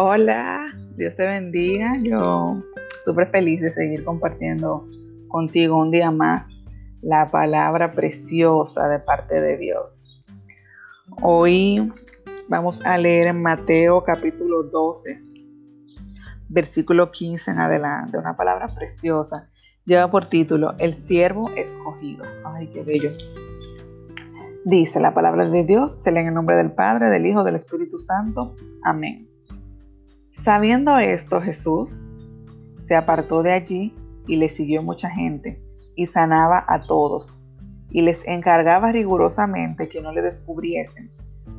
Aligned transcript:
Hola, 0.00 0.66
Dios 0.94 1.16
te 1.16 1.26
bendiga. 1.26 1.96
Yo 2.00 2.62
súper 3.04 3.30
feliz 3.30 3.60
de 3.60 3.68
seguir 3.68 4.04
compartiendo 4.04 4.86
contigo 5.26 5.76
un 5.76 5.90
día 5.90 6.12
más 6.12 6.46
la 7.02 7.26
palabra 7.26 7.90
preciosa 7.90 8.88
de 8.88 9.00
parte 9.00 9.40
de 9.40 9.56
Dios. 9.56 10.22
Hoy 11.20 11.92
vamos 12.46 12.80
a 12.86 12.96
leer 12.96 13.26
en 13.26 13.42
Mateo 13.42 14.04
capítulo 14.04 14.62
12, 14.62 15.20
versículo 16.48 17.10
15 17.10 17.50
en 17.50 17.58
adelante, 17.58 18.18
una 18.18 18.36
palabra 18.36 18.68
preciosa. 18.72 19.50
Lleva 19.84 20.08
por 20.12 20.26
título 20.26 20.76
El 20.78 20.94
siervo 20.94 21.50
escogido. 21.56 22.24
Ay, 22.44 22.68
qué 22.68 22.84
bello. 22.84 23.10
Dice 24.64 25.00
la 25.00 25.12
palabra 25.12 25.44
de 25.50 25.64
Dios, 25.64 26.00
se 26.00 26.12
lee 26.12 26.20
en 26.20 26.28
el 26.28 26.34
nombre 26.34 26.54
del 26.54 26.70
Padre, 26.70 27.10
del 27.10 27.26
Hijo, 27.26 27.42
del 27.42 27.56
Espíritu 27.56 27.98
Santo. 27.98 28.54
Amén. 28.84 29.37
Sabiendo 30.44 30.98
esto, 30.98 31.40
Jesús 31.40 32.02
se 32.84 32.94
apartó 32.94 33.42
de 33.42 33.52
allí 33.52 33.94
y 34.26 34.36
le 34.36 34.48
siguió 34.48 34.82
mucha 34.82 35.10
gente, 35.10 35.60
y 35.94 36.06
sanaba 36.06 36.64
a 36.68 36.80
todos, 36.80 37.42
y 37.90 38.02
les 38.02 38.24
encargaba 38.26 38.92
rigurosamente 38.92 39.88
que 39.88 40.00
no 40.00 40.12
le 40.12 40.22
descubriesen, 40.22 41.10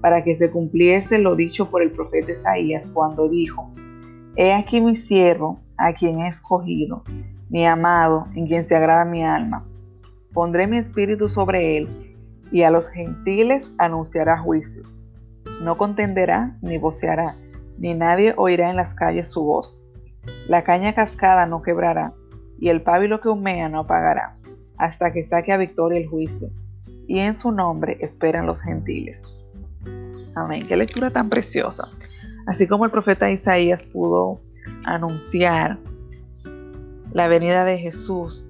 para 0.00 0.24
que 0.24 0.34
se 0.34 0.50
cumpliese 0.50 1.18
lo 1.18 1.36
dicho 1.36 1.70
por 1.70 1.82
el 1.82 1.92
profeta 1.92 2.32
Isaías 2.32 2.90
cuando 2.92 3.28
dijo, 3.28 3.72
He 4.36 4.52
aquí 4.52 4.80
mi 4.80 4.96
siervo, 4.96 5.60
a 5.76 5.92
quien 5.92 6.20
he 6.20 6.28
escogido, 6.28 7.04
mi 7.48 7.64
amado, 7.66 8.26
en 8.34 8.46
quien 8.46 8.66
se 8.66 8.74
agrada 8.74 9.04
mi 9.04 9.24
alma. 9.24 9.64
Pondré 10.32 10.66
mi 10.66 10.78
espíritu 10.78 11.28
sobre 11.28 11.78
él, 11.78 12.16
y 12.50 12.62
a 12.62 12.70
los 12.70 12.88
gentiles 12.88 13.70
anunciará 13.78 14.38
juicio. 14.38 14.82
No 15.62 15.76
contenderá 15.76 16.56
ni 16.60 16.78
voceará 16.78 17.36
ni 17.78 17.94
nadie 17.94 18.34
oirá 18.36 18.70
en 18.70 18.76
las 18.76 18.94
calles 18.94 19.28
su 19.28 19.42
voz. 19.42 19.82
La 20.48 20.64
caña 20.64 20.94
cascada 20.94 21.46
no 21.46 21.62
quebrará, 21.62 22.12
y 22.58 22.68
el 22.68 22.82
pábilo 22.82 23.20
que 23.20 23.28
humea 23.28 23.68
no 23.68 23.80
apagará, 23.80 24.32
hasta 24.78 25.12
que 25.12 25.24
saque 25.24 25.52
a 25.52 25.56
victoria 25.56 25.98
el 25.98 26.08
juicio, 26.08 26.48
y 27.06 27.18
en 27.18 27.34
su 27.34 27.52
nombre 27.52 27.98
esperan 28.00 28.46
los 28.46 28.62
gentiles. 28.62 29.22
Amén, 30.34 30.64
qué 30.66 30.76
lectura 30.76 31.10
tan 31.10 31.28
preciosa. 31.28 31.88
Así 32.46 32.66
como 32.66 32.84
el 32.84 32.90
profeta 32.90 33.30
Isaías 33.30 33.82
pudo 33.84 34.40
anunciar 34.84 35.78
la 37.12 37.28
venida 37.28 37.64
de 37.64 37.78
Jesús 37.78 38.48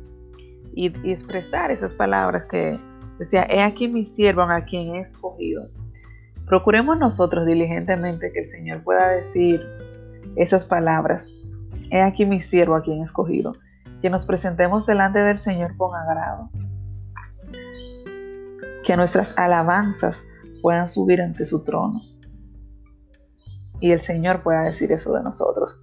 y, 0.75 0.86
expresar 1.11 1.70
esas 1.70 1.94
palabras 1.94 2.47
que 2.47 2.78
decía, 3.19 3.47
he 3.48 3.62
aquí 3.62 3.86
mi 3.88 4.05
siervo 4.05 4.42
a 4.42 4.62
quien 4.62 4.97
he 4.97 5.00
escogido 5.00 5.69
Procuremos 6.47 6.98
nosotros 6.98 7.47
diligentemente 7.47 8.33
que 8.33 8.41
el 8.41 8.47
Señor 8.47 8.83
pueda 8.83 9.09
decir 9.09 9.61
esas 10.37 10.64
palabras. 10.64 11.28
He 11.91 12.03
aquí 12.03 12.27
mi 12.27 12.42
siervo 12.42 12.75
a 12.75 12.83
quien 12.83 13.00
he 13.00 13.05
escogido. 13.05 13.53
Que 14.03 14.11
nos 14.11 14.27
presentemos 14.27 14.84
delante 14.84 15.20
del 15.20 15.39
Señor 15.39 15.77
con 15.77 15.95
agrado. 15.95 16.50
Que 18.87 18.97
nuestras 18.97 19.37
alabanzas 19.39 20.22
puedan 20.61 20.89
subir 20.89 21.22
ante 21.22 21.47
su 21.47 21.65
trono. 21.65 22.00
Y 23.81 23.92
el 23.92 24.00
Señor 24.00 24.42
pueda 24.42 24.62
decir 24.65 24.92
eso 24.92 25.15
de 25.15 25.22
nosotros. 25.22 25.81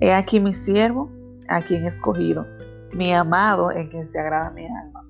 He 0.00 0.12
aquí 0.12 0.40
mi 0.40 0.54
siervo 0.54 1.10
a 1.48 1.60
quien 1.60 1.84
he 1.84 1.88
escogido. 1.88 2.46
Mi 2.94 3.12
amado 3.12 3.70
en 3.70 3.88
quien 3.88 4.06
se 4.06 4.18
agrada 4.18 4.50
mi 4.50 4.64
alma. 4.66 5.04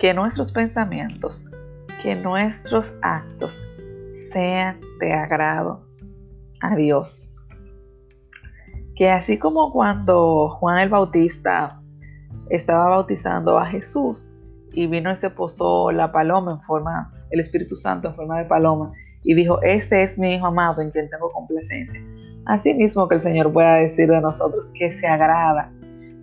Que 0.00 0.14
nuestros 0.14 0.50
pensamientos, 0.50 1.46
que 2.02 2.16
nuestros 2.16 2.98
actos 3.02 3.62
sean 4.32 4.80
de 4.98 5.12
agrado 5.12 5.84
a 6.62 6.74
Dios. 6.74 7.28
Que 8.96 9.10
así 9.10 9.38
como 9.38 9.70
cuando 9.70 10.48
Juan 10.48 10.78
el 10.78 10.88
Bautista 10.88 11.82
estaba 12.48 12.88
bautizando 12.88 13.58
a 13.58 13.66
Jesús 13.66 14.32
y 14.72 14.86
vino 14.86 15.12
y 15.12 15.16
se 15.16 15.28
posó 15.28 15.92
la 15.92 16.10
paloma 16.10 16.52
en 16.52 16.60
forma, 16.62 17.12
el 17.30 17.40
Espíritu 17.40 17.76
Santo 17.76 18.08
en 18.08 18.14
forma 18.14 18.38
de 18.38 18.46
paloma, 18.46 18.92
y 19.22 19.34
dijo, 19.34 19.60
este 19.60 20.02
es 20.02 20.18
mi 20.18 20.34
Hijo 20.34 20.46
amado 20.46 20.80
en 20.80 20.90
quien 20.90 21.10
tengo 21.10 21.28
complacencia. 21.28 22.02
Así 22.46 22.72
mismo 22.72 23.06
que 23.06 23.16
el 23.16 23.20
Señor 23.20 23.52
pueda 23.52 23.74
decir 23.74 24.08
de 24.08 24.20
nosotros 24.22 24.72
que 24.74 24.92
se 24.92 25.06
agrada 25.06 25.70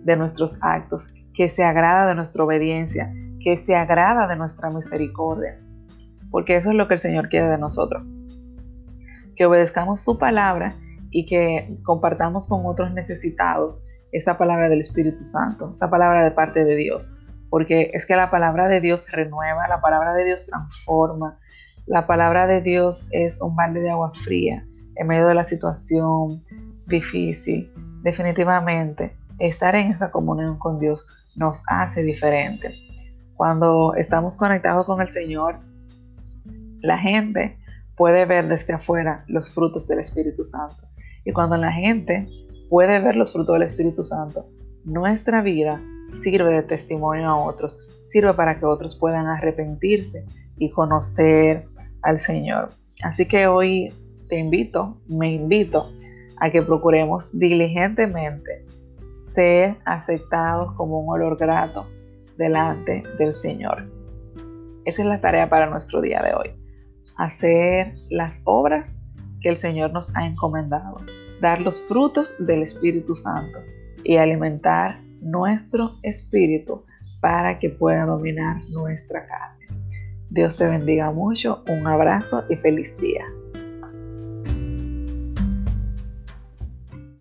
de 0.02 0.16
nuestros 0.16 0.58
actos, 0.62 1.06
que 1.32 1.48
se 1.48 1.62
agrada 1.62 2.08
de 2.08 2.16
nuestra 2.16 2.42
obediencia, 2.42 3.12
que 3.42 3.56
se 3.56 3.76
agrada 3.76 4.26
de 4.26 4.36
nuestra 4.36 4.70
misericordia, 4.70 5.58
porque 6.30 6.56
eso 6.56 6.70
es 6.70 6.76
lo 6.76 6.88
que 6.88 6.94
el 6.94 7.00
Señor 7.00 7.28
quiere 7.28 7.48
de 7.48 7.58
nosotros. 7.58 8.02
Que 9.36 9.46
obedezcamos 9.46 10.00
su 10.00 10.18
palabra 10.18 10.74
y 11.10 11.26
que 11.26 11.76
compartamos 11.84 12.48
con 12.48 12.66
otros 12.66 12.92
necesitados 12.92 13.76
esa 14.12 14.38
palabra 14.38 14.68
del 14.68 14.80
Espíritu 14.80 15.24
Santo, 15.24 15.70
esa 15.72 15.90
palabra 15.90 16.24
de 16.24 16.30
parte 16.30 16.64
de 16.64 16.76
Dios, 16.76 17.14
porque 17.50 17.90
es 17.92 18.06
que 18.06 18.16
la 18.16 18.30
palabra 18.30 18.68
de 18.68 18.80
Dios 18.80 19.10
renueva, 19.10 19.68
la 19.68 19.80
palabra 19.80 20.14
de 20.14 20.24
Dios 20.24 20.46
transforma, 20.46 21.38
la 21.86 22.06
palabra 22.06 22.46
de 22.46 22.60
Dios 22.60 23.06
es 23.10 23.40
un 23.40 23.56
balde 23.56 23.80
de 23.80 23.90
agua 23.90 24.12
fría 24.14 24.64
en 24.96 25.06
medio 25.06 25.26
de 25.26 25.34
la 25.34 25.44
situación 25.44 26.44
difícil. 26.86 27.66
Definitivamente, 28.02 29.16
estar 29.38 29.74
en 29.74 29.92
esa 29.92 30.10
comunión 30.10 30.58
con 30.58 30.78
Dios 30.78 31.06
nos 31.36 31.62
hace 31.68 32.02
diferente. 32.02 32.87
Cuando 33.38 33.94
estamos 33.94 34.34
conectados 34.34 34.84
con 34.84 35.00
el 35.00 35.10
Señor, 35.10 35.60
la 36.80 36.98
gente 36.98 37.56
puede 37.96 38.24
ver 38.24 38.48
desde 38.48 38.72
afuera 38.72 39.22
los 39.28 39.52
frutos 39.52 39.86
del 39.86 40.00
Espíritu 40.00 40.44
Santo. 40.44 40.88
Y 41.24 41.30
cuando 41.32 41.56
la 41.56 41.70
gente 41.70 42.26
puede 42.68 42.98
ver 42.98 43.14
los 43.14 43.32
frutos 43.32 43.56
del 43.56 43.68
Espíritu 43.68 44.02
Santo, 44.02 44.48
nuestra 44.84 45.40
vida 45.40 45.80
sirve 46.20 46.50
de 46.50 46.64
testimonio 46.64 47.28
a 47.28 47.36
otros, 47.36 47.78
sirve 48.06 48.34
para 48.34 48.58
que 48.58 48.66
otros 48.66 48.96
puedan 48.96 49.28
arrepentirse 49.28 50.24
y 50.56 50.72
conocer 50.72 51.62
al 52.02 52.18
Señor. 52.18 52.70
Así 53.04 53.26
que 53.26 53.46
hoy 53.46 53.94
te 54.28 54.36
invito, 54.36 55.00
me 55.06 55.32
invito 55.32 55.88
a 56.40 56.50
que 56.50 56.62
procuremos 56.62 57.30
diligentemente 57.32 58.64
ser 59.32 59.76
aceptados 59.84 60.74
como 60.74 60.98
un 60.98 61.14
olor 61.14 61.38
grato 61.38 61.86
delante 62.38 63.02
del 63.18 63.34
Señor. 63.34 63.90
Esa 64.86 65.02
es 65.02 65.08
la 65.08 65.20
tarea 65.20 65.50
para 65.50 65.68
nuestro 65.68 66.00
día 66.00 66.22
de 66.22 66.34
hoy. 66.34 66.50
Hacer 67.18 67.92
las 68.08 68.40
obras 68.44 69.02
que 69.42 69.50
el 69.50 69.58
Señor 69.58 69.92
nos 69.92 70.14
ha 70.16 70.26
encomendado. 70.26 70.96
Dar 71.42 71.60
los 71.60 71.82
frutos 71.82 72.34
del 72.38 72.62
Espíritu 72.62 73.14
Santo 73.14 73.58
y 74.04 74.16
alimentar 74.16 75.00
nuestro 75.20 75.96
espíritu 76.02 76.84
para 77.20 77.58
que 77.58 77.70
pueda 77.70 78.06
dominar 78.06 78.62
nuestra 78.70 79.26
carne. 79.26 79.66
Dios 80.30 80.56
te 80.56 80.66
bendiga 80.66 81.10
mucho, 81.10 81.64
un 81.68 81.86
abrazo 81.86 82.44
y 82.48 82.56
feliz 82.56 82.96
día. 82.98 83.24